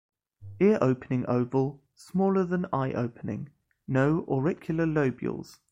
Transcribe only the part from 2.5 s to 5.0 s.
eye-opening; no auricular